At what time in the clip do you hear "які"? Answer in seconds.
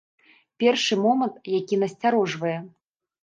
1.59-1.75